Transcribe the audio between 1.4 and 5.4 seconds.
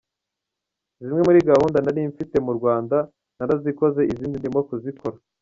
gahunda nari mfite mu Rwanda narazikoze izindi ndimo kuzikora.